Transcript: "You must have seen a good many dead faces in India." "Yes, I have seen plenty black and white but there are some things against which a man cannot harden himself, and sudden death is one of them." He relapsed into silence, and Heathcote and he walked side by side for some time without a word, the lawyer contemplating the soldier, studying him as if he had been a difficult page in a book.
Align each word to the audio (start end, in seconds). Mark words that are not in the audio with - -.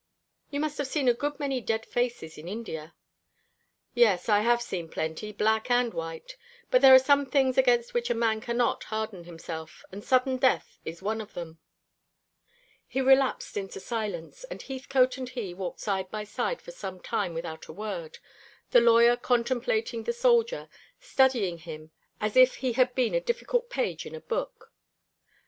"You 0.49 0.59
must 0.59 0.79
have 0.79 0.87
seen 0.87 1.07
a 1.07 1.13
good 1.13 1.39
many 1.39 1.61
dead 1.61 1.85
faces 1.85 2.35
in 2.35 2.47
India." 2.47 2.95
"Yes, 3.93 4.29
I 4.29 4.39
have 4.39 4.59
seen 4.59 4.89
plenty 4.89 5.31
black 5.31 5.69
and 5.69 5.93
white 5.93 6.37
but 6.71 6.81
there 6.81 6.95
are 6.95 6.97
some 6.97 7.27
things 7.27 7.55
against 7.55 7.93
which 7.93 8.09
a 8.09 8.15
man 8.15 8.41
cannot 8.41 8.85
harden 8.85 9.25
himself, 9.25 9.83
and 9.91 10.03
sudden 10.03 10.37
death 10.37 10.79
is 10.83 11.03
one 11.03 11.21
of 11.21 11.35
them." 11.35 11.59
He 12.87 12.99
relapsed 12.99 13.55
into 13.55 13.79
silence, 13.79 14.43
and 14.45 14.63
Heathcote 14.63 15.19
and 15.19 15.29
he 15.29 15.53
walked 15.53 15.81
side 15.81 16.09
by 16.09 16.23
side 16.23 16.63
for 16.63 16.71
some 16.71 16.99
time 16.99 17.35
without 17.35 17.67
a 17.67 17.71
word, 17.73 18.17
the 18.71 18.81
lawyer 18.81 19.15
contemplating 19.15 20.05
the 20.05 20.13
soldier, 20.13 20.67
studying 20.99 21.59
him 21.59 21.91
as 22.19 22.35
if 22.35 22.55
he 22.55 22.73
had 22.73 22.95
been 22.95 23.13
a 23.13 23.21
difficult 23.21 23.69
page 23.69 24.07
in 24.07 24.15
a 24.15 24.19
book. 24.21 24.73